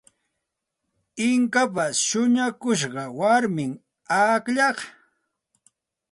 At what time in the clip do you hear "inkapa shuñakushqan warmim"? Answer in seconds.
1.29-3.73